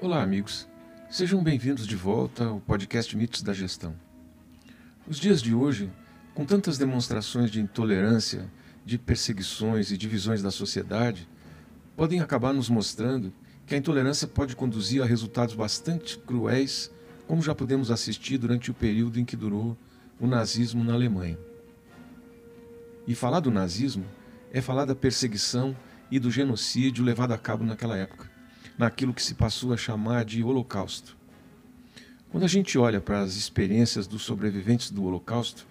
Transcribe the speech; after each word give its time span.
Olá, 0.00 0.22
amigos. 0.22 0.68
Sejam 1.10 1.42
bem-vindos 1.42 1.86
de 1.86 1.96
volta 1.96 2.44
ao 2.44 2.60
podcast 2.60 3.16
Mitos 3.16 3.42
da 3.42 3.52
Gestão. 3.52 3.94
Os 5.06 5.18
dias 5.18 5.42
de 5.42 5.54
hoje, 5.54 5.90
com 6.34 6.44
tantas 6.44 6.78
demonstrações 6.78 7.50
de 7.50 7.60
intolerância, 7.60 8.50
de 8.84 8.96
perseguições 8.96 9.90
e 9.90 9.96
divisões 9.96 10.42
da 10.42 10.50
sociedade, 10.50 11.28
podem 11.96 12.20
acabar 12.20 12.52
nos 12.52 12.68
mostrando 12.68 13.32
que 13.66 13.74
a 13.74 13.78
intolerância 13.78 14.28
pode 14.28 14.54
conduzir 14.54 15.02
a 15.02 15.06
resultados 15.06 15.54
bastante 15.54 16.18
cruéis, 16.18 16.90
como 17.26 17.42
já 17.42 17.54
podemos 17.54 17.90
assistir 17.90 18.38
durante 18.38 18.70
o 18.70 18.74
período 18.74 19.18
em 19.18 19.24
que 19.24 19.36
durou 19.36 19.76
o 20.20 20.26
nazismo 20.26 20.84
na 20.84 20.94
Alemanha. 20.94 21.38
E 23.06 23.14
falar 23.14 23.40
do 23.40 23.50
nazismo 23.50 24.04
é 24.52 24.60
falar 24.60 24.84
da 24.84 24.94
perseguição 24.94 25.76
e 26.10 26.18
do 26.18 26.30
genocídio 26.30 27.04
levado 27.04 27.32
a 27.32 27.38
cabo 27.38 27.64
naquela 27.64 27.96
época 27.96 28.37
naquilo 28.78 29.12
que 29.12 29.22
se 29.22 29.34
passou 29.34 29.72
a 29.72 29.76
chamar 29.76 30.24
de 30.24 30.42
Holocausto. 30.42 31.16
Quando 32.30 32.44
a 32.44 32.48
gente 32.48 32.78
olha 32.78 33.00
para 33.00 33.20
as 33.20 33.34
experiências 33.34 34.06
dos 34.06 34.22
sobreviventes 34.22 34.90
do 34.90 35.04
Holocausto, 35.04 35.66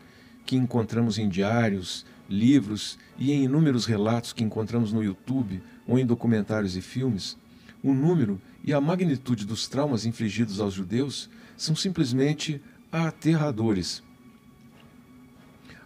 que 0.45 0.55
encontramos 0.55 1.17
em 1.17 1.30
diários, 1.30 2.05
livros 2.30 2.97
e 3.17 3.31
em 3.31 3.45
inúmeros 3.45 3.86
relatos 3.86 4.33
que 4.33 4.44
encontramos 4.44 4.91
no 4.91 5.03
YouTube 5.03 5.61
ou 5.88 5.97
em 5.97 6.05
documentários 6.05 6.75
e 6.75 6.81
filmes, 6.81 7.38
o 7.81 7.94
número 7.94 8.41
e 8.64 8.73
a 8.73 8.81
magnitude 8.81 9.45
dos 9.45 9.67
traumas 9.67 10.05
infligidos 10.05 10.59
aos 10.59 10.73
judeus 10.73 11.30
são 11.55 11.75
simplesmente 11.75 12.61
aterradores. 12.92 14.03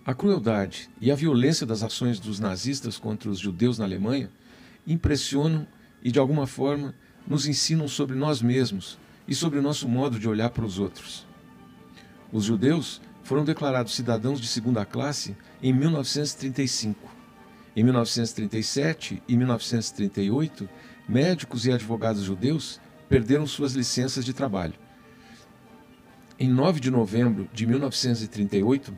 A 0.04 0.16
crueldade 0.16 0.90
e 1.00 1.12
a 1.12 1.16
violência 1.16 1.66
das 1.66 1.84
ações 1.84 2.20
dos 2.20 2.40
nazistas 2.40 2.98
contra 2.98 3.30
os 3.30 3.38
judeus 3.38 3.78
na 3.78 3.86
Alemanha 3.86 4.32
impressionam 4.88 5.68
e, 6.04 6.12
de 6.12 6.18
alguma 6.18 6.48
forma, 6.48 6.96
nos 7.28 7.48
ensinam 7.48 7.88
sobre 7.88 8.16
nós 8.16 8.42
mesmos 8.42 8.98
e 9.28 9.36
sobre 9.36 9.60
o 9.60 9.62
nosso 9.62 9.88
modo 9.88 10.20
de 10.20 10.28
olhar 10.28 10.50
para 10.50 10.66
os 10.66 10.80
outros. 10.80 11.26
Os 12.32 12.46
judeus 12.46 13.02
foram 13.24 13.44
declarados 13.44 13.94
cidadãos 13.94 14.40
de 14.40 14.48
segunda 14.48 14.86
classe 14.86 15.36
em 15.62 15.74
1935. 15.74 17.10
Em 17.76 17.84
1937 17.84 19.24
e 19.28 19.38
1938, 19.38 20.68
médicos 21.08 21.66
e 21.66 21.72
advogados 21.72 22.24
judeus 22.24 22.80
perderam 23.08 23.48
suas 23.48 23.74
licenças 23.74 24.26
de 24.26 24.34
trabalho. 24.34 24.74
Em 26.40 26.50
9 26.50 26.80
de 26.80 26.90
novembro 26.90 27.50
de 27.54 27.68
1938, 27.68 28.98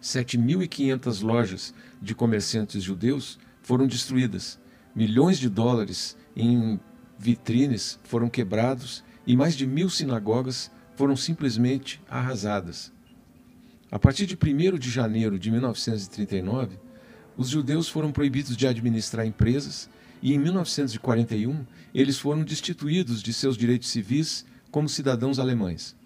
7.500 0.00 1.22
lojas 1.22 1.74
de 2.00 2.14
comerciantes 2.14 2.82
judeus 2.82 3.38
foram 3.62 3.86
destruídas, 3.86 4.60
milhões 4.94 5.38
de 5.38 5.48
dólares 5.48 6.16
em 6.36 6.78
vitrines 7.18 7.98
foram 8.04 8.28
quebrados 8.28 9.02
e 9.26 9.36
mais 9.36 9.56
de 9.56 9.66
mil 9.66 9.90
sinagogas 9.90 10.70
foram 10.94 11.16
simplesmente 11.16 12.00
arrasadas. 12.08 12.92
A 13.90 13.98
partir 13.98 14.26
de 14.26 14.36
1 14.36 14.78
de 14.78 14.90
janeiro 14.90 15.38
de 15.38 15.50
1939, 15.50 16.78
os 17.36 17.48
judeus 17.48 17.88
foram 17.88 18.12
proibidos 18.12 18.56
de 18.56 18.66
administrar 18.66 19.26
empresas 19.26 19.88
e, 20.22 20.34
em 20.34 20.38
1941, 20.38 21.64
eles 21.94 22.18
foram 22.18 22.42
destituídos 22.42 23.22
de 23.22 23.32
seus 23.32 23.56
direitos 23.56 23.88
civis 23.88 24.44
como 24.70 24.88
cidadãos 24.88 25.38
alemães. 25.38 25.96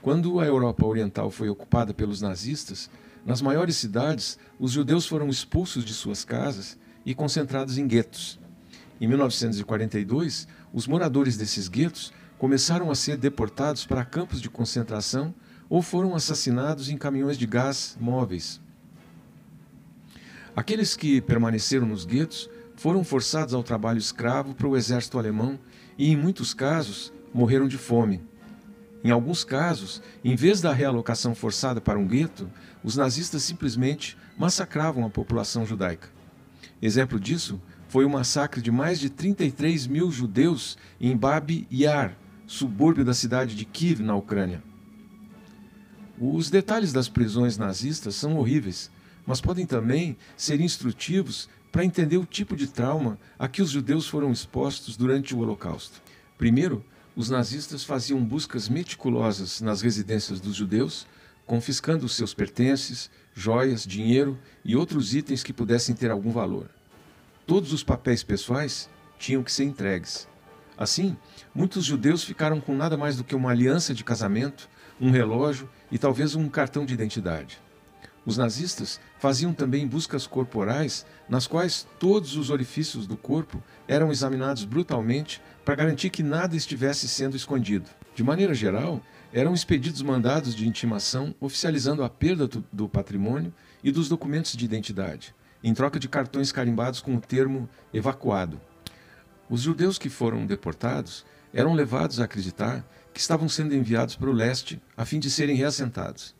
Quando 0.00 0.40
a 0.40 0.46
Europa 0.46 0.86
Oriental 0.86 1.30
foi 1.30 1.48
ocupada 1.48 1.92
pelos 1.92 2.22
nazistas, 2.22 2.88
nas 3.26 3.42
maiores 3.42 3.76
cidades, 3.76 4.38
os 4.58 4.72
judeus 4.72 5.06
foram 5.06 5.28
expulsos 5.28 5.84
de 5.84 5.92
suas 5.92 6.24
casas 6.24 6.78
e 7.04 7.14
concentrados 7.14 7.76
em 7.76 7.86
guetos. 7.86 8.38
Em 9.00 9.06
1942, 9.06 10.48
os 10.72 10.86
moradores 10.86 11.36
desses 11.36 11.68
guetos 11.68 12.12
começaram 12.38 12.90
a 12.90 12.94
ser 12.94 13.16
deportados 13.16 13.86
para 13.86 14.04
campos 14.04 14.40
de 14.40 14.50
concentração 14.50 15.34
ou 15.68 15.82
foram 15.82 16.14
assassinados 16.14 16.88
em 16.88 16.96
caminhões 16.96 17.36
de 17.36 17.46
gás 17.46 17.96
móveis. 18.00 18.60
Aqueles 20.56 20.96
que 20.96 21.20
permaneceram 21.20 21.86
nos 21.86 22.04
guetos 22.04 22.50
foram 22.74 23.04
forçados 23.04 23.54
ao 23.54 23.62
trabalho 23.62 23.98
escravo 23.98 24.54
para 24.54 24.66
o 24.66 24.76
exército 24.76 25.18
alemão 25.18 25.58
e, 25.96 26.10
em 26.10 26.16
muitos 26.16 26.54
casos, 26.54 27.12
morreram 27.32 27.68
de 27.68 27.78
fome. 27.78 28.20
Em 29.04 29.10
alguns 29.10 29.44
casos, 29.44 30.02
em 30.24 30.34
vez 30.34 30.60
da 30.60 30.72
realocação 30.72 31.34
forçada 31.34 31.80
para 31.80 31.98
um 31.98 32.06
gueto, 32.06 32.50
os 32.82 32.96
nazistas 32.96 33.42
simplesmente 33.42 34.16
massacravam 34.36 35.04
a 35.04 35.10
população 35.10 35.64
judaica. 35.64 36.08
Exemplo 36.82 37.20
disso 37.20 37.60
foi 37.88 38.04
o 38.04 38.10
massacre 38.10 38.60
de 38.60 38.70
mais 38.70 39.00
de 39.00 39.08
33 39.08 39.86
mil 39.86 40.10
judeus 40.10 40.76
em 41.00 41.16
Babi 41.16 41.66
Yar, 41.72 42.16
subúrbio 42.46 43.04
da 43.04 43.14
cidade 43.14 43.56
de 43.56 43.64
Kiev, 43.64 44.02
na 44.02 44.14
Ucrânia. 44.14 44.62
Os 46.20 46.50
detalhes 46.50 46.92
das 46.92 47.08
prisões 47.08 47.56
nazistas 47.56 48.14
são 48.14 48.36
horríveis, 48.36 48.90
mas 49.26 49.40
podem 49.40 49.64
também 49.64 50.16
ser 50.36 50.60
instrutivos 50.60 51.48
para 51.72 51.84
entender 51.84 52.18
o 52.18 52.26
tipo 52.26 52.54
de 52.54 52.66
trauma 52.66 53.18
a 53.38 53.48
que 53.48 53.62
os 53.62 53.70
judeus 53.70 54.06
foram 54.06 54.30
expostos 54.30 54.96
durante 54.96 55.34
o 55.34 55.38
Holocausto. 55.38 56.02
Primeiro, 56.36 56.84
os 57.16 57.30
nazistas 57.30 57.84
faziam 57.84 58.22
buscas 58.22 58.68
meticulosas 58.68 59.60
nas 59.60 59.80
residências 59.80 60.40
dos 60.40 60.54
judeus, 60.54 61.06
confiscando 61.46 62.08
seus 62.08 62.34
pertences, 62.34 63.10
joias, 63.34 63.86
dinheiro 63.86 64.38
e 64.64 64.76
outros 64.76 65.14
itens 65.14 65.42
que 65.42 65.52
pudessem 65.52 65.94
ter 65.94 66.10
algum 66.10 66.30
valor 66.30 66.77
todos 67.48 67.72
os 67.72 67.82
papéis 67.82 68.22
pessoais 68.22 68.90
tinham 69.18 69.42
que 69.42 69.50
ser 69.50 69.64
entregues. 69.64 70.28
Assim, 70.76 71.16
muitos 71.54 71.82
judeus 71.82 72.22
ficaram 72.22 72.60
com 72.60 72.76
nada 72.76 72.94
mais 72.94 73.16
do 73.16 73.24
que 73.24 73.34
uma 73.34 73.50
aliança 73.50 73.94
de 73.94 74.04
casamento, 74.04 74.68
um 75.00 75.10
relógio 75.10 75.66
e 75.90 75.96
talvez 75.96 76.34
um 76.34 76.46
cartão 76.46 76.84
de 76.84 76.92
identidade. 76.92 77.58
Os 78.26 78.36
nazistas 78.36 79.00
faziam 79.18 79.54
também 79.54 79.88
buscas 79.88 80.26
corporais, 80.26 81.06
nas 81.26 81.46
quais 81.46 81.88
todos 81.98 82.36
os 82.36 82.50
orifícios 82.50 83.06
do 83.06 83.16
corpo 83.16 83.62
eram 83.88 84.10
examinados 84.10 84.64
brutalmente 84.64 85.40
para 85.64 85.74
garantir 85.74 86.10
que 86.10 86.22
nada 86.22 86.54
estivesse 86.54 87.08
sendo 87.08 87.34
escondido. 87.34 87.88
De 88.14 88.22
maneira 88.22 88.52
geral, 88.52 89.00
eram 89.32 89.54
expedidos 89.54 90.02
mandados 90.02 90.54
de 90.54 90.68
intimação 90.68 91.34
oficializando 91.40 92.04
a 92.04 92.10
perda 92.10 92.46
do, 92.70 92.88
patrimônio 92.90 93.54
e 93.82 93.90
dos 93.90 94.06
documentos 94.06 94.52
de 94.52 94.66
identidade 94.66 95.34
em 95.62 95.74
troca 95.74 95.98
de 95.98 96.08
cartões 96.08 96.52
carimbados 96.52 97.00
com 97.00 97.16
o 97.16 97.20
termo 97.20 97.68
evacuado. 97.92 98.60
Os 99.50 99.62
judeus 99.62 99.98
que 99.98 100.08
foram 100.08 100.46
deportados 100.46 101.24
eram 101.52 101.74
levados 101.74 102.20
a 102.20 102.24
acreditar 102.24 102.84
que 103.12 103.20
estavam 103.20 103.48
sendo 103.48 103.74
enviados 103.74 104.14
para 104.14 104.28
o 104.28 104.32
leste 104.32 104.80
a 104.96 105.04
fim 105.04 105.18
de 105.18 105.30
serem 105.30 105.56
reassentados. 105.56 106.34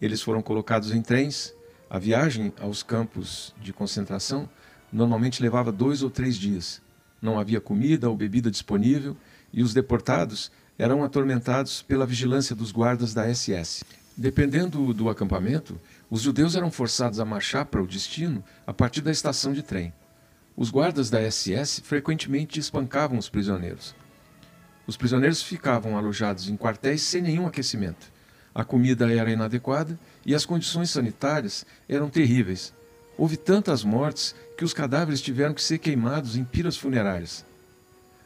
Eles 0.00 0.22
foram 0.22 0.42
colocados 0.42 0.92
em 0.92 1.02
trens. 1.02 1.54
A 1.88 1.98
viagem 1.98 2.52
aos 2.60 2.82
campos 2.82 3.54
de 3.60 3.72
concentração 3.72 4.48
normalmente 4.92 5.42
levava 5.42 5.70
dois 5.70 6.02
ou 6.02 6.10
três 6.10 6.36
dias. 6.36 6.80
Não 7.20 7.38
havia 7.38 7.60
comida 7.60 8.08
ou 8.08 8.16
bebida 8.16 8.50
disponível 8.50 9.16
e 9.52 9.62
os 9.62 9.74
deportados 9.74 10.50
eram 10.78 11.04
atormentados 11.04 11.82
pela 11.82 12.06
vigilância 12.06 12.56
dos 12.56 12.72
guardas 12.72 13.12
da 13.12 13.32
SS. 13.32 13.84
Dependendo 14.20 14.92
do 14.92 15.08
acampamento, 15.08 15.80
os 16.10 16.20
judeus 16.20 16.54
eram 16.54 16.70
forçados 16.70 17.18
a 17.18 17.24
marchar 17.24 17.64
para 17.64 17.82
o 17.82 17.86
destino 17.86 18.44
a 18.66 18.72
partir 18.74 19.00
da 19.00 19.10
estação 19.10 19.50
de 19.50 19.62
trem. 19.62 19.94
Os 20.54 20.68
guardas 20.68 21.08
da 21.08 21.18
SS 21.22 21.80
frequentemente 21.80 22.60
espancavam 22.60 23.16
os 23.16 23.30
prisioneiros. 23.30 23.94
Os 24.86 24.94
prisioneiros 24.94 25.42
ficavam 25.42 25.96
alojados 25.96 26.50
em 26.50 26.56
quartéis 26.58 27.00
sem 27.00 27.22
nenhum 27.22 27.46
aquecimento. 27.46 28.12
A 28.54 28.62
comida 28.62 29.10
era 29.10 29.30
inadequada 29.30 29.98
e 30.26 30.34
as 30.34 30.44
condições 30.44 30.90
sanitárias 30.90 31.64
eram 31.88 32.10
terríveis. 32.10 32.74
Houve 33.16 33.38
tantas 33.38 33.82
mortes 33.82 34.34
que 34.54 34.66
os 34.66 34.74
cadáveres 34.74 35.22
tiveram 35.22 35.54
que 35.54 35.62
ser 35.62 35.78
queimados 35.78 36.36
em 36.36 36.44
piras 36.44 36.76
funerárias. 36.76 37.42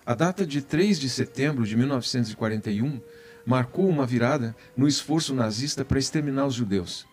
A 0.04 0.12
data 0.12 0.44
de 0.44 0.60
3 0.60 0.98
de 0.98 1.08
setembro 1.08 1.64
de 1.64 1.76
1941 1.76 3.00
marcou 3.46 3.88
uma 3.88 4.06
virada 4.06 4.54
no 4.76 4.88
esforço 4.88 5.34
nazista 5.34 5.84
para 5.84 5.98
exterminar 5.98 6.46
os 6.46 6.54
judeus. 6.54 7.06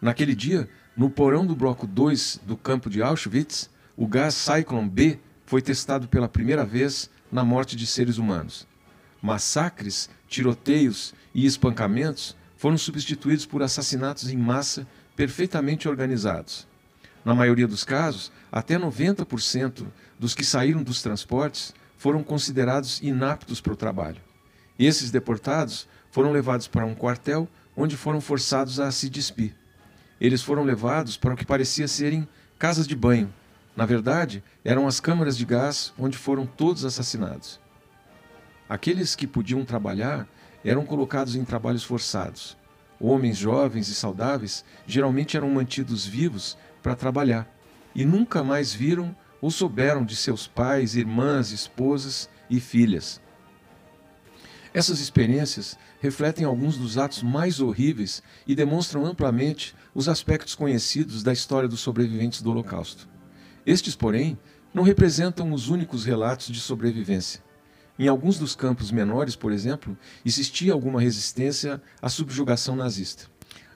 Naquele 0.00 0.34
dia, 0.34 0.68
no 0.96 1.10
porão 1.10 1.46
do 1.46 1.56
bloco 1.56 1.86
2 1.86 2.40
do 2.44 2.56
campo 2.56 2.88
de 2.88 3.02
Auschwitz, 3.02 3.70
o 3.96 4.06
gás 4.06 4.34
Cyclone 4.34 4.88
B 4.88 5.18
foi 5.46 5.60
testado 5.60 6.08
pela 6.08 6.28
primeira 6.28 6.64
vez 6.64 7.10
na 7.30 7.44
morte 7.44 7.76
de 7.76 7.86
seres 7.86 8.18
humanos. 8.18 8.66
Massacres, 9.20 10.08
tiroteios 10.28 11.14
e 11.34 11.46
espancamentos 11.46 12.36
foram 12.56 12.78
substituídos 12.78 13.46
por 13.46 13.62
assassinatos 13.62 14.30
em 14.30 14.36
massa 14.36 14.86
perfeitamente 15.16 15.88
organizados. 15.88 16.66
Na 17.24 17.34
maioria 17.34 17.66
dos 17.66 17.84
casos, 17.84 18.30
até 18.52 18.78
90% 18.78 19.86
dos 20.18 20.34
que 20.34 20.44
saíram 20.44 20.82
dos 20.82 21.02
transportes 21.02 21.74
foram 21.96 22.22
considerados 22.22 23.00
inaptos 23.02 23.60
para 23.60 23.72
o 23.72 23.76
trabalho. 23.76 24.20
Esses 24.78 25.10
deportados 25.10 25.86
foram 26.10 26.32
levados 26.32 26.66
para 26.66 26.86
um 26.86 26.94
quartel 26.94 27.48
onde 27.76 27.96
foram 27.96 28.20
forçados 28.20 28.78
a 28.80 28.90
se 28.90 29.08
despir. 29.08 29.54
Eles 30.20 30.42
foram 30.42 30.64
levados 30.64 31.16
para 31.16 31.34
o 31.34 31.36
que 31.36 31.44
parecia 31.44 31.88
serem 31.88 32.26
casas 32.58 32.86
de 32.86 32.94
banho, 32.94 33.32
Na 33.76 33.84
verdade, 33.84 34.42
eram 34.64 34.86
as 34.86 35.00
câmaras 35.00 35.36
de 35.36 35.44
gás 35.44 35.92
onde 35.98 36.16
foram 36.16 36.46
todos 36.46 36.84
assassinados. 36.84 37.58
Aqueles 38.68 39.16
que 39.16 39.26
podiam 39.26 39.64
trabalhar 39.64 40.28
eram 40.64 40.86
colocados 40.86 41.34
em 41.34 41.44
trabalhos 41.44 41.82
forçados. 41.82 42.56
Homens 43.00 43.36
jovens 43.36 43.88
e 43.88 43.94
saudáveis 43.94 44.64
geralmente 44.86 45.36
eram 45.36 45.50
mantidos 45.50 46.06
vivos 46.06 46.56
para 46.82 46.94
trabalhar 46.94 47.52
e 47.94 48.04
nunca 48.04 48.44
mais 48.44 48.72
viram 48.72 49.14
ou 49.40 49.50
souberam 49.50 50.04
de 50.04 50.16
seus 50.16 50.46
pais, 50.46 50.94
irmãs, 50.94 51.50
esposas 51.50 52.30
e 52.48 52.60
filhas. 52.60 53.20
Essas 54.74 54.98
experiências 54.98 55.78
refletem 56.00 56.44
alguns 56.44 56.76
dos 56.76 56.98
atos 56.98 57.22
mais 57.22 57.60
horríveis 57.60 58.20
e 58.44 58.56
demonstram 58.56 59.06
amplamente 59.06 59.72
os 59.94 60.08
aspectos 60.08 60.56
conhecidos 60.56 61.22
da 61.22 61.32
história 61.32 61.68
dos 61.68 61.78
sobreviventes 61.78 62.42
do 62.42 62.50
Holocausto. 62.50 63.08
Estes, 63.64 63.94
porém, 63.94 64.36
não 64.74 64.82
representam 64.82 65.52
os 65.52 65.68
únicos 65.68 66.04
relatos 66.04 66.48
de 66.48 66.60
sobrevivência. 66.60 67.40
Em 67.96 68.08
alguns 68.08 68.36
dos 68.36 68.56
campos 68.56 68.90
menores, 68.90 69.36
por 69.36 69.52
exemplo, 69.52 69.96
existia 70.26 70.72
alguma 70.72 71.00
resistência 71.00 71.80
à 72.02 72.08
subjugação 72.08 72.74
nazista. 72.74 73.26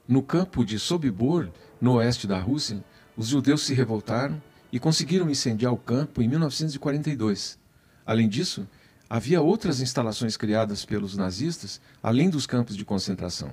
No 0.09 0.21
campo 0.21 0.65
de 0.65 0.81
Sobibor, 0.81 1.49
no 1.81 1.93
oeste 1.93 2.27
da 2.27 2.41
Rússia, 2.41 2.85
os 3.17 3.29
judeus 3.29 3.63
se 3.65 3.73
revoltaram 3.73 4.43
e 4.73 4.81
conseguiram 4.81 5.31
incendiar 5.31 5.73
o 5.73 5.77
campo 5.77 6.21
em 6.21 6.27
1942. 6.27 7.57
Além 8.05 8.29
disso, 8.29 8.67
havia 9.09 9.41
outras 9.41 9.81
instalações 9.81 10.37
criadas 10.37 10.85
pelos 10.85 11.17
nazistas 11.17 11.81
além 12.03 12.29
dos 12.29 12.47
campos 12.47 12.77
de 12.77 12.85
concentração. 12.85 13.53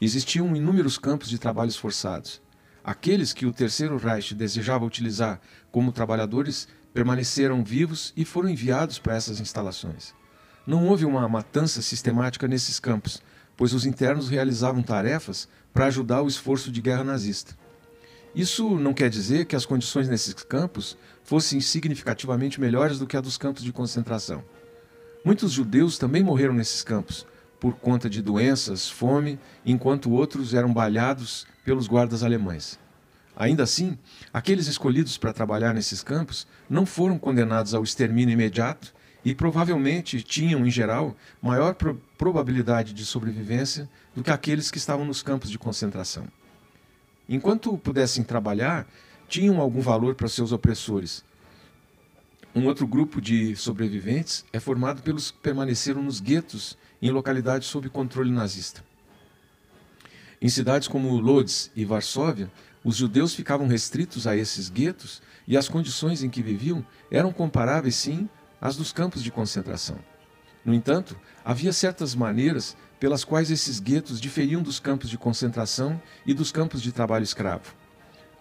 Existiam 0.00 0.54
inúmeros 0.54 0.98
campos 0.98 1.28
de 1.28 1.38
trabalhos 1.38 1.76
forçados. 1.76 2.42
Aqueles 2.84 3.32
que 3.32 3.46
o 3.46 3.52
Terceiro 3.52 3.96
Reich 3.96 4.34
desejava 4.34 4.84
utilizar 4.84 5.40
como 5.72 5.92
trabalhadores 5.92 6.68
permaneceram 6.92 7.64
vivos 7.64 8.12
e 8.16 8.24
foram 8.24 8.48
enviados 8.48 8.98
para 8.98 9.16
essas 9.16 9.40
instalações. 9.40 10.14
Não 10.66 10.86
houve 10.86 11.04
uma 11.04 11.28
matança 11.28 11.80
sistemática 11.80 12.46
nesses 12.46 12.78
campos, 12.78 13.22
pois 13.56 13.72
os 13.72 13.86
internos 13.86 14.28
realizavam 14.28 14.82
tarefas 14.82 15.48
para 15.72 15.86
ajudar 15.86 16.22
o 16.22 16.28
esforço 16.28 16.70
de 16.70 16.80
guerra 16.80 17.04
nazista. 17.04 17.56
Isso 18.34 18.78
não 18.78 18.92
quer 18.92 19.08
dizer 19.08 19.46
que 19.46 19.56
as 19.56 19.64
condições 19.64 20.08
nesses 20.08 20.34
campos 20.34 20.96
fossem 21.24 21.60
significativamente 21.60 22.60
melhores 22.60 22.98
do 22.98 23.06
que 23.06 23.16
a 23.16 23.20
dos 23.20 23.38
campos 23.38 23.64
de 23.64 23.72
concentração. 23.72 24.44
Muitos 25.24 25.52
judeus 25.52 25.98
também 25.98 26.22
morreram 26.22 26.54
nesses 26.54 26.82
campos, 26.82 27.26
por 27.58 27.74
conta 27.74 28.08
de 28.08 28.22
doenças, 28.22 28.88
fome, 28.88 29.38
enquanto 29.64 30.10
outros 30.10 30.54
eram 30.54 30.72
balhados 30.72 31.46
pelos 31.64 31.86
guardas 31.86 32.22
alemães. 32.22 32.78
Ainda 33.36 33.64
assim, 33.64 33.98
aqueles 34.32 34.66
escolhidos 34.66 35.18
para 35.18 35.32
trabalhar 35.32 35.74
nesses 35.74 36.02
campos 36.02 36.46
não 36.70 36.86
foram 36.86 37.18
condenados 37.18 37.74
ao 37.74 37.82
extermínio 37.82 38.32
imediato 38.32 38.94
e 39.24 39.34
provavelmente 39.34 40.22
tinham, 40.22 40.64
em 40.64 40.70
geral, 40.70 41.14
maior 41.42 41.74
pro 41.74 42.00
probabilidade 42.16 42.94
de 42.94 43.04
sobrevivência 43.04 43.88
do 44.14 44.22
que 44.22 44.30
aqueles 44.30 44.70
que 44.70 44.78
estavam 44.78 45.04
nos 45.04 45.22
campos 45.22 45.50
de 45.50 45.58
concentração. 45.58 46.26
Enquanto 47.28 47.76
pudessem 47.76 48.24
trabalhar, 48.24 48.86
tinham 49.28 49.60
algum 49.60 49.80
valor 49.80 50.14
para 50.14 50.28
seus 50.28 50.52
opressores. 50.52 51.24
Um 52.56 52.64
outro 52.64 52.86
grupo 52.86 53.20
de 53.20 53.54
sobreviventes 53.54 54.42
é 54.50 54.58
formado 54.58 55.02
pelos 55.02 55.30
que 55.30 55.36
permaneceram 55.40 56.02
nos 56.02 56.20
guetos 56.20 56.78
em 57.02 57.10
localidades 57.10 57.68
sob 57.68 57.90
controle 57.90 58.30
nazista. 58.30 58.82
Em 60.40 60.48
cidades 60.48 60.88
como 60.88 61.20
Lodz 61.20 61.70
e 61.76 61.84
Varsóvia, 61.84 62.50
os 62.82 62.96
judeus 62.96 63.34
ficavam 63.34 63.66
restritos 63.66 64.26
a 64.26 64.34
esses 64.34 64.70
guetos 64.70 65.20
e 65.46 65.54
as 65.54 65.68
condições 65.68 66.22
em 66.22 66.30
que 66.30 66.40
viviam 66.40 66.82
eram 67.10 67.30
comparáveis, 67.30 67.94
sim, 67.94 68.26
às 68.58 68.74
dos 68.74 68.90
campos 68.90 69.22
de 69.22 69.30
concentração. 69.30 69.98
No 70.64 70.72
entanto, 70.72 71.14
havia 71.44 71.74
certas 71.74 72.14
maneiras 72.14 72.74
pelas 72.98 73.22
quais 73.22 73.50
esses 73.50 73.78
guetos 73.78 74.18
diferiam 74.18 74.62
dos 74.62 74.80
campos 74.80 75.10
de 75.10 75.18
concentração 75.18 76.00
e 76.24 76.32
dos 76.32 76.50
campos 76.50 76.80
de 76.80 76.90
trabalho 76.90 77.22
escravo. 77.22 77.74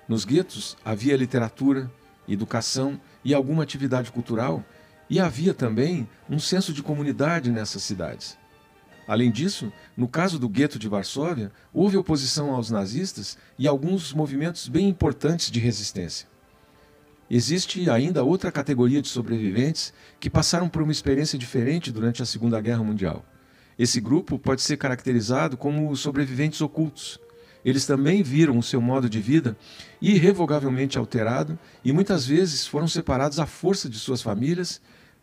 Nos 0.08 0.24
guetos 0.24 0.78
havia 0.86 1.18
literatura, 1.18 1.92
educação 2.34 3.00
e 3.24 3.34
alguma 3.34 3.64
atividade 3.64 4.12
cultural, 4.12 4.64
e 5.10 5.20
havia 5.20 5.54
também 5.54 6.08
um 6.30 6.40
senso 6.40 6.74
de 6.74 6.82
comunidade 6.82 7.52
nessas 7.52 7.84
cidades. 7.84 8.38
Além 9.08 9.32
disso, 9.32 9.72
no 9.96 10.08
caso 10.08 10.40
do 10.40 10.50
gueto 10.50 10.80
de 10.80 10.88
Varsóvia, 10.88 11.52
houve 11.72 11.96
oposição 11.96 12.52
aos 12.52 12.72
nazistas 12.72 13.38
e 13.58 13.68
alguns 13.68 14.12
movimentos 14.14 14.68
bem 14.68 14.90
importantes 14.90 15.52
de 15.52 15.60
resistência. 15.60 16.28
Existe 17.30 17.90
ainda 17.90 18.24
outra 18.24 18.52
categoria 18.52 19.02
de 19.02 19.08
sobreviventes 19.08 19.94
que 20.20 20.30
passaram 20.30 20.70
por 20.70 20.82
uma 20.82 20.92
experiência 20.92 21.38
diferente 21.38 21.92
durante 21.92 22.22
a 22.22 22.26
Segunda 22.26 22.60
Guerra 22.62 22.84
Mundial. 22.84 23.26
Esse 23.78 24.00
grupo 24.00 24.40
pode 24.40 24.62
ser 24.62 24.78
caracterizado 24.78 25.58
como 25.58 25.96
sobreviventes 25.96 26.62
ocultos. 26.62 27.20
Eles 27.66 27.88
também 27.88 28.22
viram 28.22 28.60
o 28.60 28.64
seu 28.64 28.80
modo 28.80 29.10
de 29.10 29.20
vida 29.20 29.58
irrevogavelmente 30.00 31.00
alterado 31.00 31.58
e 31.84 31.92
muitas 31.92 32.28
vezes 32.28 32.68
foram 32.68 32.88
separados 32.88 33.40
à 33.40 33.48
força 33.48 33.90
de 33.90 33.98
suas 33.98 34.22
famílias, 34.22 34.80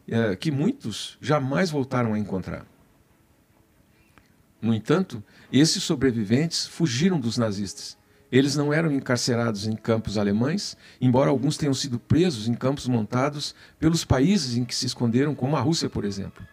eh, 0.09 0.35
que 0.35 0.51
muitos 0.51 1.17
jamais 1.21 1.71
voltaram 1.71 2.15
a 2.15 2.19
encontrar. 2.19 2.67
No 4.61 4.75
entanto, 4.75 5.23
esses 5.53 5.85
sobreviventes 5.85 6.67
fugiram 6.67 7.21
dos 7.21 7.39
nazistas. 7.39 7.97
Eles 8.31 8.57
não 8.57 8.73
eram 8.73 8.91
encarcerados 8.91 9.67
em 9.69 9.77
campos 9.77 10.19
alemães, 10.19 10.77
embora 11.01 11.31
alguns 11.31 11.57
tenham 11.57 11.75
sido 11.75 11.99
presos 11.99 12.49
em 12.49 12.55
campos 12.55 12.89
montados 12.89 13.55
pelos 13.79 14.05
países 14.05 14.57
em 14.57 14.65
que 14.65 14.75
se 14.75 14.87
esconderam, 14.87 15.35
como 15.35 15.57
a 15.57 15.61
Rússia, 15.61 15.89
por 15.89 16.05
exemplo. 16.05 16.45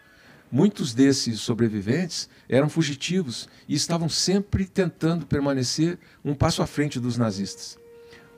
Muitos 0.52 0.96
desses 0.96 1.40
sobreviventes 1.42 2.28
eram 2.48 2.70
fugitivos 2.70 3.48
e 3.68 3.76
estavam 3.76 4.10
sempre 4.10 4.66
tentando 4.66 5.26
permanecer 5.26 6.00
um 6.26 6.34
passo 6.34 6.64
à 6.64 6.68
frente 6.68 7.00
dos 7.00 7.18
nazistas. 7.18 7.78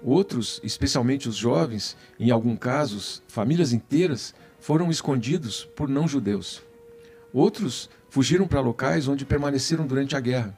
Outros, 0.04 0.60
especialmente 0.64 1.30
os 1.30 1.36
jovens, 1.36 1.96
em 2.20 2.30
alguns 2.30 2.60
casos, 2.60 3.24
famílias 3.28 3.72
inteiras, 3.72 4.34
foram 4.60 4.92
escondidos 4.92 5.64
por 5.76 5.88
não-judeus. 5.88 6.62
Outros 7.32 7.90
fugiram 8.10 8.46
para 8.46 8.60
locais 8.60 9.08
onde 9.08 9.26
permaneceram 9.26 9.88
durante 9.88 10.16
a 10.16 10.20
guerra. 10.20 10.58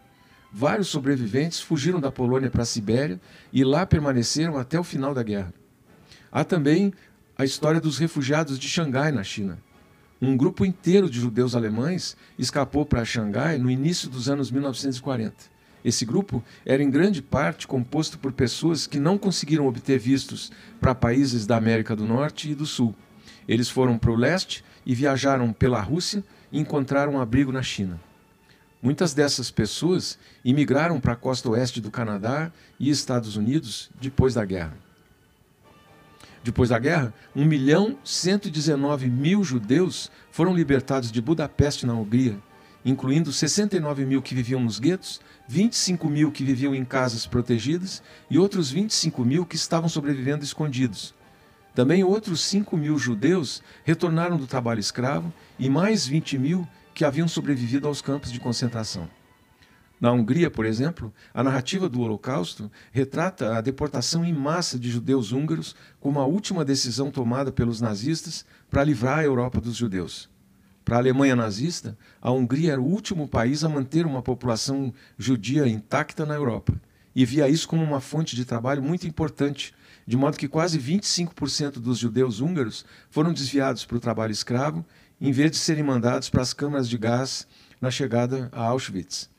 Vários 0.51 0.87
sobreviventes 0.87 1.59
fugiram 1.59 1.99
da 1.99 2.11
Polônia 2.11 2.49
para 2.49 2.63
a 2.63 2.65
Sibéria 2.65 3.21
e 3.51 3.63
lá 3.63 3.85
permaneceram 3.85 4.57
até 4.57 4.79
o 4.79 4.83
final 4.83 5.13
da 5.13 5.21
guerra. 5.21 5.53
Há 6.31 6.43
também 6.43 6.91
a 7.37 7.45
história 7.45 7.79
dos 7.79 7.99
refugiados 7.99 8.57
de 8.57 8.67
Xangai, 8.67 9.11
na 9.11 9.23
China. 9.23 9.59
Um 10.25 10.37
grupo 10.37 10.63
inteiro 10.63 11.09
de 11.09 11.19
judeus 11.19 11.53
alemães 11.53 12.15
escapou 12.39 12.85
para 12.85 13.03
Xangai 13.03 13.57
no 13.57 13.69
início 13.69 14.09
dos 14.09 14.29
anos 14.29 14.49
1940. 14.49 15.35
Esse 15.83 16.05
grupo 16.05 16.41
era 16.65 16.81
em 16.81 16.89
grande 16.89 17.21
parte 17.21 17.67
composto 17.67 18.17
por 18.17 18.31
pessoas 18.31 18.87
que 18.87 19.01
não 19.01 19.17
conseguiram 19.17 19.67
obter 19.67 19.99
vistos 19.99 20.49
para 20.79 20.95
países 20.95 21.45
da 21.45 21.57
América 21.57 21.93
do 21.93 22.05
Norte 22.05 22.49
e 22.49 22.55
do 22.55 22.65
Sul. 22.65 22.95
Eles 23.45 23.67
foram 23.67 23.97
para 23.97 24.11
o 24.11 24.15
leste 24.15 24.63
e 24.85 24.95
viajaram 24.95 25.51
pela 25.51 25.81
Rússia 25.81 26.23
e 26.53 26.57
encontraram 26.57 27.15
um 27.15 27.19
abrigo 27.19 27.51
na 27.51 27.61
China. 27.61 27.99
Muitas 28.81 29.13
dessas 29.13 29.51
pessoas 29.51 30.17
imigraram 30.45 31.01
para 31.01 31.11
a 31.11 31.17
costa 31.17 31.49
oeste 31.49 31.81
do 31.81 31.91
Canadá 31.91 32.49
e 32.79 32.89
Estados 32.89 33.35
Unidos 33.35 33.91
depois 33.99 34.35
da 34.35 34.45
guerra. 34.45 34.77
Depois 36.43 36.69
da 36.69 36.77
guerra, 36.77 37.13
1 37.33 37.45
milhão 37.45 37.97
119 38.03 39.07
mil 39.09 39.45
judeus 39.45 40.11
foram 40.29 40.53
libertados 40.53 41.09
de 41.09 41.21
Budapeste, 41.21 41.85
na 41.85 41.93
Hungria, 41.93 42.37
incluindo 42.83 43.31
69 43.31 44.05
mil 44.05 44.21
que 44.21 44.35
viviam 44.35 44.59
nos 44.59 44.77
guetos, 44.77 45.21
25 45.47 46.09
mil 46.09 46.31
que 46.33 46.43
viviam 46.43 46.75
em 46.75 46.83
casas 46.83 47.25
protegidas 47.25 48.03
e 48.29 48.37
outros 48.37 48.69
25 48.69 49.23
mil 49.23 49.45
que 49.45 49.55
estavam 49.55 49.87
sobrevivendo 49.87 50.43
escondidos. 50.43 51.15
Também 51.73 52.03
outros 52.03 52.41
5 52.41 52.75
mil 52.75 52.99
judeus 52.99 53.63
retornaram 53.85 54.35
do 54.35 54.45
trabalho 54.45 54.81
escravo 54.81 55.31
e 55.57 55.69
mais 55.69 56.05
20 56.05 56.37
mil 56.37 56.67
que 56.93 57.05
haviam 57.05 57.27
sobrevivido 57.27 57.87
aos 57.87 58.01
campos 58.01 58.31
de 58.31 58.39
concentração. 58.39 59.09
Na 60.03 60.11
Hungria, 60.11 60.51
por 60.51 60.65
exemplo, 60.65 61.13
a 61.33 61.41
narrativa 61.41 61.87
do 61.87 62.01
Holocausto 62.01 62.69
retrata 62.91 63.55
a 63.55 63.61
deportação 63.61 64.25
em 64.25 64.33
massa 64.33 64.77
de 64.77 64.91
judeus 64.91 65.31
húngaros 65.31 65.77
como 65.97 66.19
a 66.19 66.25
última 66.25 66.65
decisão 66.65 67.09
tomada 67.09 67.53
pelos 67.53 67.79
nazistas 67.79 68.45
para 68.69 68.83
livrar 68.83 69.19
a 69.19 69.23
Europa 69.23 69.61
dos 69.61 69.77
judeus. 69.77 70.29
Para 70.83 70.97
a 70.97 70.99
Alemanha 70.99 71.37
nazista, 71.37 71.97
a 72.21 72.29
Hungria 72.29 72.73
era 72.73 72.81
o 72.81 72.85
último 72.85 73.29
país 73.29 73.63
a 73.63 73.69
manter 73.69 74.05
uma 74.05 74.21
população 74.21 74.93
judia 75.17 75.65
intacta 75.69 76.25
na 76.25 76.33
Europa 76.33 76.73
e 77.15 77.23
via 77.23 77.47
isso 77.47 77.65
como 77.65 77.81
uma 77.81 78.01
fonte 78.01 78.35
de 78.35 78.43
trabalho 78.43 78.83
muito 78.83 79.07
importante 79.07 79.73
de 80.05 80.17
modo 80.17 80.37
que 80.37 80.49
quase 80.49 80.77
25% 80.77 81.79
dos 81.79 81.97
judeus 81.97 82.41
húngaros 82.41 82.83
foram 83.09 83.31
desviados 83.31 83.85
para 83.85 83.95
o 83.95 84.01
trabalho 84.01 84.33
escravo, 84.33 84.85
em 85.21 85.31
vez 85.31 85.51
de 85.51 85.55
serem 85.55 85.81
mandados 85.81 86.29
para 86.29 86.41
as 86.41 86.51
câmaras 86.51 86.89
de 86.89 86.97
gás 86.97 87.47
na 87.79 87.89
chegada 87.89 88.49
a 88.51 88.63
Auschwitz. 88.63 89.31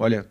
Olha, 0.00 0.30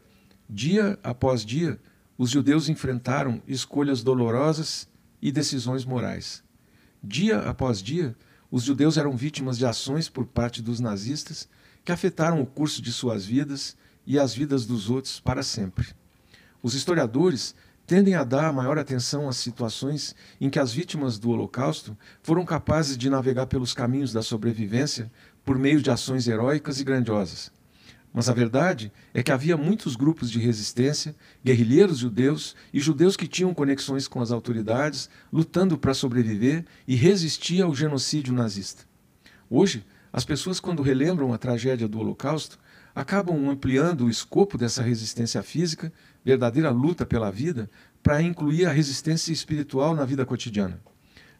dia 0.49 0.97
após 1.03 1.43
dia, 1.43 1.77
os 2.17 2.29
judeus 2.29 2.69
enfrentaram 2.69 3.41
escolhas 3.45 4.01
dolorosas 4.01 4.87
e 5.21 5.29
decisões 5.29 5.83
morais. 5.83 6.41
Dia 7.03 7.39
após 7.39 7.83
dia, 7.83 8.15
os 8.49 8.63
judeus 8.63 8.95
eram 8.95 9.17
vítimas 9.17 9.57
de 9.57 9.65
ações 9.65 10.07
por 10.07 10.25
parte 10.25 10.61
dos 10.61 10.79
nazistas 10.79 11.49
que 11.83 11.91
afetaram 11.91 12.41
o 12.41 12.45
curso 12.45 12.81
de 12.81 12.93
suas 12.93 13.25
vidas 13.25 13.75
e 14.05 14.17
as 14.17 14.33
vidas 14.33 14.65
dos 14.65 14.89
outros 14.89 15.19
para 15.19 15.43
sempre. 15.43 15.89
Os 16.63 16.73
historiadores 16.73 17.53
tendem 17.85 18.15
a 18.15 18.23
dar 18.23 18.53
maior 18.53 18.79
atenção 18.79 19.27
às 19.27 19.35
situações 19.35 20.15
em 20.39 20.49
que 20.49 20.59
as 20.59 20.71
vítimas 20.71 21.19
do 21.19 21.29
Holocausto 21.29 21.97
foram 22.23 22.45
capazes 22.45 22.97
de 22.97 23.09
navegar 23.09 23.47
pelos 23.47 23.73
caminhos 23.73 24.13
da 24.13 24.21
sobrevivência 24.21 25.11
por 25.43 25.59
meio 25.59 25.81
de 25.81 25.91
ações 25.91 26.25
heróicas 26.25 26.79
e 26.79 26.85
grandiosas. 26.85 27.51
Mas 28.17 28.29
a 28.29 28.33
verdade 28.33 28.91
é 29.13 29.21
que 29.21 29.31
havia 29.31 29.55
muitos 29.55 29.95
grupos 29.95 30.31
de 30.31 30.39
resistência, 30.39 31.15
guerrilheiros 31.45 31.99
judeus 31.99 32.55
e 32.73 32.79
judeus 32.79 33.15
que 33.15 33.27
tinham 33.27 33.53
conexões 33.53 34.07
com 34.07 34.19
as 34.19 34.31
autoridades, 34.31 35.07
lutando 35.31 35.77
para 35.77 35.93
sobreviver 35.93 36.65
e 36.87 36.95
resistir 36.95 37.61
ao 37.61 37.75
genocídio 37.75 38.33
nazista. 38.33 38.85
Hoje, 39.47 39.85
as 40.11 40.25
pessoas, 40.25 40.59
quando 40.59 40.81
relembram 40.81 41.31
a 41.31 41.37
tragédia 41.37 41.87
do 41.87 41.99
Holocausto, 41.99 42.57
acabam 42.95 43.51
ampliando 43.51 44.05
o 44.05 44.09
escopo 44.09 44.57
dessa 44.57 44.81
resistência 44.81 45.43
física, 45.43 45.93
verdadeira 46.25 46.71
luta 46.71 47.05
pela 47.05 47.29
vida, 47.29 47.69
para 48.01 48.19
incluir 48.19 48.65
a 48.65 48.71
resistência 48.71 49.31
espiritual 49.31 49.93
na 49.93 50.05
vida 50.05 50.25
cotidiana. 50.25 50.81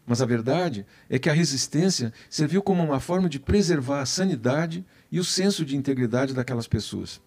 Mas 0.08 0.22
a 0.22 0.26
verdade 0.26 0.86
é 1.10 1.18
que 1.18 1.28
a 1.28 1.34
resistência 1.34 2.14
serviu 2.30 2.62
como 2.62 2.82
uma 2.82 2.98
forma 2.98 3.28
de 3.28 3.38
preservar 3.38 4.00
a 4.00 4.06
sanidade 4.06 4.82
e 5.12 5.20
o 5.20 5.24
senso 5.24 5.66
de 5.66 5.76
integridade 5.76 6.32
daquelas 6.32 6.66
pessoas. 6.66 7.20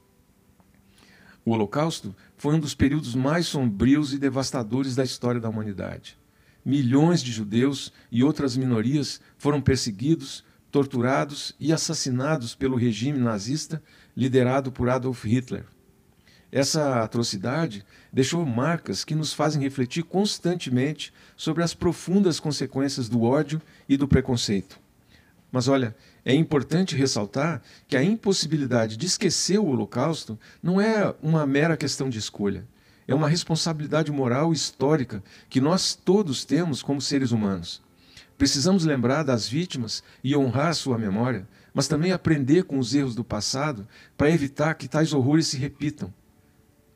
O 1.45 1.51
Holocausto 1.51 2.15
foi 2.35 2.55
um 2.55 2.59
dos 2.59 2.73
períodos 2.73 3.13
mais 3.13 3.45
sombrios 3.45 4.13
e 4.13 4.17
devastadores 4.17 4.95
da 4.95 5.03
história 5.03 5.39
da 5.39 5.47
humanidade. 5.47 6.17
Milhões 6.65 7.21
de 7.21 7.31
judeus 7.31 7.93
e 8.11 8.23
outras 8.23 8.57
minorias 8.57 9.21
foram 9.38 9.61
perseguidos, 9.61 10.43
torturados 10.71 11.53
e 11.59 11.71
assassinados 11.71 12.55
pelo 12.55 12.75
regime 12.75 13.19
nazista 13.19 13.81
liderado 14.17 14.71
por 14.71 14.89
Adolf 14.89 15.23
Hitler. 15.23 15.65
Essa 16.51 17.01
atrocidade 17.01 17.86
deixou 18.12 18.46
marcas 18.46 19.05
que 19.05 19.15
nos 19.15 19.31
fazem 19.31 19.62
refletir 19.62 20.03
constantemente 20.03 21.13
sobre 21.38 21.63
as 21.63 21.74
profundas 21.74 22.41
consequências 22.41 23.08
do 23.08 23.24
ódio 23.24 23.62
e 23.88 23.96
do 23.96 24.08
preconceito. 24.08 24.77
Mas 25.50 25.70
olha, 25.70 25.96
é 26.25 26.34
importante 26.34 26.96
ressaltar 26.96 27.62
que 27.88 27.96
a 27.96 28.03
impossibilidade 28.03 28.98
de 28.98 29.05
esquecer 29.05 29.60
o 29.60 29.65
Holocausto 29.65 30.38
não 30.62 30.79
é 30.79 31.13
uma 31.22 31.46
mera 31.46 31.77
questão 31.77 32.10
de 32.10 32.20
escolha. 32.20 32.65
É 33.08 33.15
uma 33.15 33.29
responsabilidade 33.29 34.12
moral 34.12 34.53
histórica 34.53 35.24
que 35.50 35.60
nós 35.60 35.96
todos 35.96 36.46
temos 36.46 36.84
como 36.84 37.01
seres 37.01 37.31
humanos. 37.31 37.81
Precisamos 38.38 38.86
lembrar 38.86 39.24
das 39.24 39.48
vítimas 39.48 40.03
e 40.24 40.36
honrar 40.36 40.74
sua 40.74 40.98
memória, 40.98 41.48
mas 41.74 41.88
também 41.88 42.12
aprender 42.12 42.63
com 42.63 42.77
os 42.79 42.93
erros 42.93 43.15
do 43.15 43.24
passado 43.24 43.88
para 44.17 44.31
evitar 44.31 44.75
que 44.75 44.88
tais 44.88 45.13
horrores 45.13 45.48
se 45.48 45.58
repitam. 45.58 46.13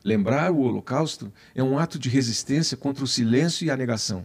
Lembrar 0.06 0.52
o 0.52 0.60
Holocausto 0.60 1.32
é 1.52 1.60
um 1.60 1.80
ato 1.80 1.98
de 1.98 2.08
resistência 2.08 2.76
contra 2.76 3.02
o 3.02 3.08
silêncio 3.08 3.66
e 3.66 3.72
a 3.72 3.76
negação. 3.76 4.24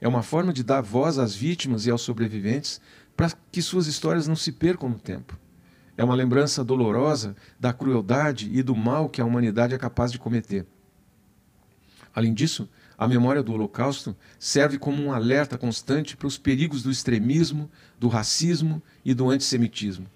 É 0.00 0.08
uma 0.08 0.24
forma 0.24 0.52
de 0.52 0.64
dar 0.64 0.80
voz 0.80 1.20
às 1.20 1.36
vítimas 1.36 1.86
e 1.86 1.90
aos 1.92 2.02
sobreviventes 2.02 2.80
para 3.16 3.30
que 3.52 3.62
suas 3.62 3.86
histórias 3.86 4.26
não 4.26 4.34
se 4.34 4.50
percam 4.50 4.88
no 4.88 4.98
tempo. 4.98 5.38
É 5.96 6.02
uma 6.02 6.16
lembrança 6.16 6.64
dolorosa 6.64 7.36
da 7.60 7.72
crueldade 7.72 8.50
e 8.52 8.60
do 8.60 8.74
mal 8.74 9.08
que 9.08 9.20
a 9.20 9.24
humanidade 9.24 9.72
é 9.72 9.78
capaz 9.78 10.10
de 10.10 10.18
cometer. 10.18 10.66
Além 12.12 12.34
disso, 12.34 12.68
a 12.98 13.06
memória 13.06 13.40
do 13.40 13.52
Holocausto 13.52 14.16
serve 14.36 14.78
como 14.78 15.00
um 15.00 15.12
alerta 15.12 15.56
constante 15.56 16.16
para 16.16 16.26
os 16.26 16.38
perigos 16.38 16.82
do 16.82 16.90
extremismo, 16.90 17.70
do 18.00 18.08
racismo 18.08 18.82
e 19.04 19.14
do 19.14 19.30
antissemitismo. 19.30 20.08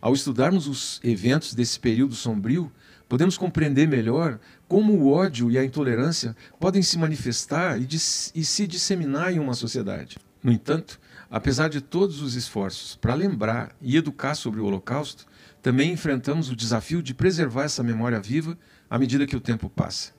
Ao 0.00 0.14
estudarmos 0.14 0.66
os 0.66 0.98
eventos 1.04 1.52
desse 1.52 1.78
período 1.78 2.14
sombrio, 2.14 2.72
podemos 3.12 3.36
compreender 3.36 3.86
melhor 3.86 4.40
como 4.66 4.94
o 4.94 5.12
ódio 5.12 5.50
e 5.50 5.58
a 5.58 5.62
intolerância 5.62 6.34
podem 6.58 6.80
se 6.80 6.96
manifestar 6.96 7.78
e, 7.78 7.84
e, 7.84 8.42
se 8.42 8.66
disseminar 8.66 9.30
em 9.30 9.38
uma 9.38 9.52
sociedade. 9.52 10.16
No 10.42 10.50
entanto, 10.50 10.98
apesar 11.30 11.68
de 11.68 11.82
todos 11.82 12.22
os 12.22 12.36
esforços 12.36 12.96
para 12.96 13.12
lembrar 13.12 13.76
e 13.82 13.98
educar 13.98 14.34
sobre 14.34 14.60
o 14.60 14.64
Holocausto, 14.64 15.26
também 15.60 15.92
enfrentamos 15.92 16.48
o 16.48 16.56
desafio 16.56 17.02
de 17.02 17.12
preservar 17.12 17.64
essa 17.64 17.82
memória 17.82 18.18
viva 18.18 18.56
à 18.88 18.98
medida 18.98 19.26
que 19.26 19.36
o 19.36 19.42
tempo 19.42 19.68
passa. 19.68 20.12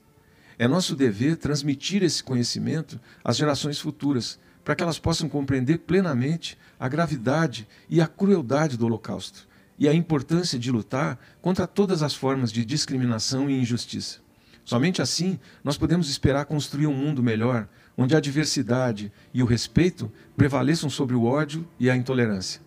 É 0.60 0.68
nosso 0.68 0.96
dever 0.96 1.38
transmitir 1.38 2.04
esse 2.04 2.24
conhecimento 2.24 3.00
às 3.24 3.38
gerações 3.38 3.80
futuras, 3.80 4.40
para 4.64 4.76
que 4.76 4.84
elas 4.84 5.00
possam 5.00 5.28
compreender 5.28 5.80
plenamente 5.80 6.60
a 6.80 6.88
gravidade 6.88 7.68
e 7.90 8.00
a 8.00 8.06
crueldade 8.06 8.78
do 8.78 8.86
Holocausto 8.86 9.52
e 9.78 9.88
a 9.88 9.94
importância 9.94 10.58
de 10.58 10.72
lutar 10.72 11.20
contra 11.42 11.68
todas 11.68 12.04
as 12.04 12.14
formas 12.14 12.52
de 12.52 12.64
discriminação 12.64 13.50
e 13.50 13.60
injustiça. 13.60 14.20
Somente 14.66 15.02
assim 15.02 15.40
nós 15.64 15.78
podemos 15.78 16.10
esperar 16.10 16.46
construir 16.46 16.88
um 16.88 16.94
mundo 16.94 17.22
melhor, 17.22 17.68
onde 17.98 18.16
a 18.16 18.20
diversidade 18.20 19.12
e 19.34 19.44
o 19.44 19.46
respeito 19.46 20.12
prevaleçam 20.36 20.90
sobre 20.90 21.16
o 21.16 21.26
ódio 21.26 21.68
e 21.80 21.90
a 21.90 21.96
intolerância. 21.96 22.62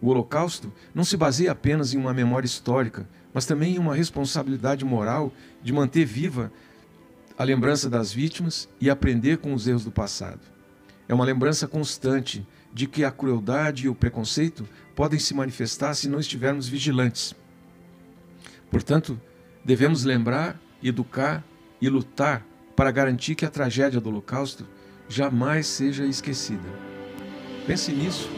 O 0.00 0.08
Holocausto 0.08 0.72
não 0.94 1.04
se 1.04 1.16
baseia 1.16 1.52
apenas 1.52 1.94
em 1.94 1.98
uma 1.98 2.12
memória 2.12 2.46
histórica, 2.46 3.08
mas 3.32 3.46
também 3.46 3.76
em 3.76 3.78
uma 3.78 3.94
responsabilidade 3.94 4.84
moral 4.84 5.32
de 5.62 5.72
manter 5.72 6.04
viva 6.04 6.52
a 7.38 7.44
lembrança 7.44 7.88
das 7.88 8.12
vítimas 8.12 8.68
e 8.80 8.90
aprender 8.90 9.38
com 9.38 9.54
os 9.54 9.66
erros 9.66 9.84
do 9.84 9.90
passado. 9.90 10.40
É 11.08 11.14
uma 11.14 11.24
lembrança 11.24 11.68
constante 11.68 12.46
de 12.72 12.86
que 12.86 13.04
a 13.04 13.10
crueldade 13.10 13.86
e 13.86 13.88
o 13.88 13.94
preconceito 13.94 14.68
podem 14.94 15.18
se 15.18 15.34
manifestar 15.34 15.94
se 15.94 16.08
não 16.08 16.18
estivermos 16.18 16.68
vigilantes. 16.68 17.34
Portanto, 18.70 19.20
devemos 19.64 20.04
lembrar, 20.04 20.60
educar 20.82 21.44
e 21.80 21.88
lutar 21.88 22.44
para 22.74 22.90
garantir 22.90 23.34
que 23.34 23.44
a 23.44 23.50
tragédia 23.50 24.00
do 24.00 24.08
Holocausto 24.08 24.66
jamais 25.08 25.66
seja 25.66 26.04
esquecida. 26.04 26.68
Pense 27.66 27.90
nisso 27.92 28.28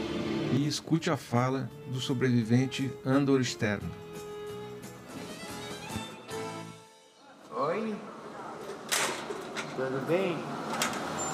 e 0.53 0.67
escute 0.67 1.11
a 1.11 1.17
fala 1.17 1.71
do 1.93 2.01
sobrevivente 2.01 2.91
Andor 3.05 3.45
Stern. 3.45 3.85
Oi, 7.51 7.95
tudo 9.77 10.07
bem? 10.07 10.39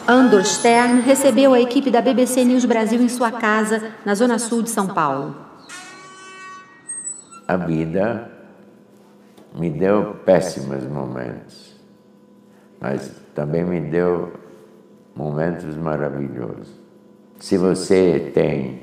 Andor 0.07 0.45
Stern 0.45 1.01
recebeu 1.01 1.55
a 1.55 1.61
equipe 1.61 1.91
da 1.91 2.03
BBC 2.03 2.45
News 2.45 2.67
Brasil 2.67 3.01
em 3.01 3.09
sua 3.09 3.33
casa, 3.33 3.91
na 4.05 4.15
zona 4.15 4.39
sul 4.39 4.61
de 4.61 4.69
São 4.69 4.87
Paulo. 4.87 5.35
A 7.49 7.57
vida 7.57 8.31
me 9.55 9.71
deu 9.71 10.17
péssimos 10.27 10.85
momentos, 10.85 11.75
mas 12.79 13.13
também 13.35 13.65
me 13.65 13.81
deu 13.81 14.31
momentos 15.17 15.75
maravilhosos. 15.75 16.69
Se 17.41 17.57
você 17.57 18.31
tem 18.35 18.83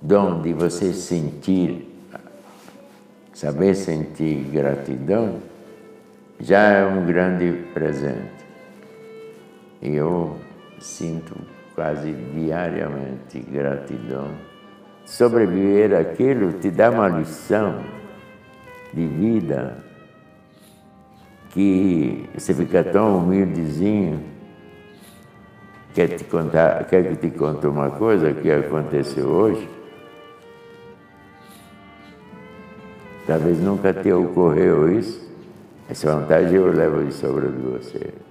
dom 0.00 0.42
de 0.42 0.52
você 0.52 0.92
sentir, 0.92 1.92
saber 3.34 3.74
sentir 3.74 4.44
gratidão, 4.52 5.40
já 6.38 6.68
é 6.68 6.86
um 6.86 7.04
grande 7.04 7.64
presente. 7.74 8.45
Eu 9.82 10.38
sinto 10.78 11.34
quase 11.74 12.12
diariamente 12.12 13.38
gratidão. 13.40 14.30
Sobreviver 15.04 15.94
aquilo 15.94 16.54
te 16.54 16.70
dá 16.70 16.90
uma 16.90 17.08
lição 17.08 17.80
de 18.92 19.06
vida 19.06 19.84
que 21.50 22.28
você 22.34 22.52
fica 22.52 22.82
tão 22.82 23.18
humildezinho. 23.18 24.20
Quer, 25.94 26.08
te 26.08 26.24
contar, 26.24 26.84
quer 26.84 27.08
que 27.08 27.16
te 27.16 27.30
conte 27.38 27.66
uma 27.66 27.90
coisa 27.90 28.32
que 28.32 28.50
aconteceu 28.50 29.26
hoje? 29.26 29.68
Talvez 33.26 33.58
nunca 33.60 33.92
te 33.94 34.12
ocorreu 34.12 34.98
isso. 34.98 35.26
Essa 35.88 36.14
vantagem 36.14 36.56
eu 36.56 36.70
levo 36.70 37.04
de 37.04 37.12
sobra 37.12 37.48
de 37.48 37.62
você. 37.62 38.25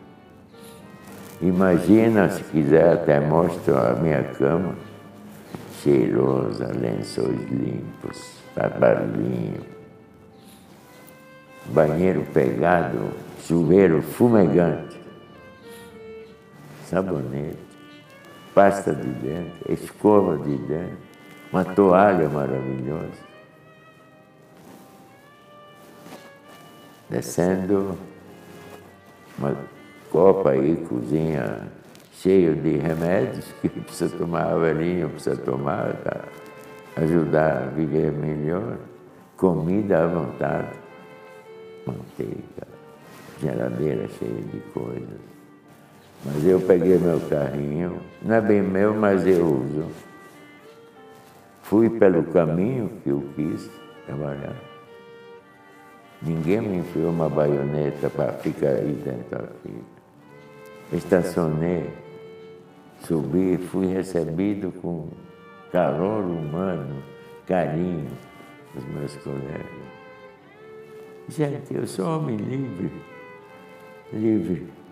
Imagina, 1.41 2.29
se 2.29 2.43
quiser, 2.43 2.93
até 2.93 3.19
mostro 3.19 3.77
a 3.77 3.93
minha 3.95 4.23
cama, 4.23 4.75
cheirosa, 5.81 6.71
lençóis 6.73 7.39
limpos, 7.49 8.39
barulhinho, 8.79 9.61
banheiro 11.65 12.25
pegado, 12.33 13.11
chuveiro 13.45 14.01
fumegante, 14.01 14.97
sabonete, 16.85 17.59
pasta 18.53 18.95
de 18.95 19.09
dente, 19.09 19.55
escova 19.69 20.37
de 20.37 20.55
dente, 20.57 20.97
uma 21.51 21.65
toalha 21.65 22.29
maravilhosa. 22.29 23.25
Descendo 27.09 27.97
uma 29.37 29.74
copa 30.15 30.51
aí, 30.51 30.77
cozinha 30.87 31.67
cheio 32.13 32.55
de 32.55 32.77
remédios 32.77 33.53
que 33.61 33.67
precisa 33.67 34.17
tomar, 34.17 34.53
a 34.53 34.57
velhinha 34.57 35.09
precisa 35.09 35.35
tomar 35.35 35.93
para 35.95 36.23
ajudar 37.03 37.63
a 37.63 37.65
viver 37.65 38.13
melhor. 38.13 38.77
Comida 39.35 40.05
à 40.05 40.07
vontade, 40.07 40.69
manteiga, 41.85 42.65
geladeira 43.41 44.07
cheia 44.07 44.41
de 44.53 44.59
coisas. 44.73 45.19
Mas 46.23 46.45
eu 46.45 46.61
peguei 46.61 46.97
meu 46.97 47.19
carrinho, 47.19 47.99
não 48.21 48.35
é 48.35 48.39
bem 48.41 48.61
meu, 48.61 48.93
mas 48.93 49.27
eu 49.27 49.45
uso. 49.45 49.85
Fui 51.61 51.89
pelo 51.89 52.23
caminho 52.23 52.89
que 53.03 53.09
eu 53.09 53.21
quis 53.35 53.69
trabalhar. 54.05 54.55
Ninguém 56.21 56.61
me 56.61 56.77
enfiou 56.77 57.09
uma 57.09 57.27
baioneta 57.27 58.09
para 58.09 58.31
ficar 58.31 58.69
aí 58.69 58.93
dentro 59.03 59.43
aqui. 59.43 59.94
Estacionei, 60.93 61.89
subi, 63.01 63.57
fui 63.57 63.87
recebido 63.87 64.71
com 64.81 65.09
calor 65.71 66.23
humano, 66.23 67.03
carinho 67.47 68.11
dos 68.73 68.85
meus 68.85 69.15
colegas. 69.17 69.85
Gente, 71.27 71.73
eu 71.73 71.87
sou 71.87 72.17
homem 72.17 72.37
livre, 72.37 72.91
livre. 74.13 74.84